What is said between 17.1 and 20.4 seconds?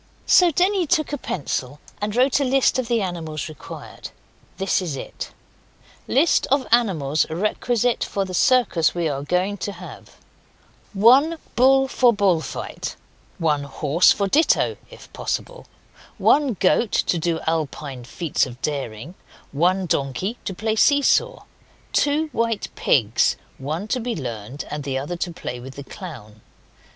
do Alpine feats of daring. 1 Donkey